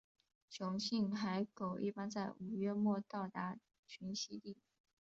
[0.49, 4.57] 雄性海狗一般在五月末到达群栖地。